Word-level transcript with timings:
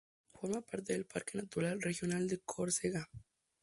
Forma 0.31 0.61
parte 0.61 0.93
del 0.93 1.05
Parque 1.05 1.37
Natural 1.37 1.79
Regional 1.79 2.27
de 2.27 2.39
Córcega. 2.39 3.07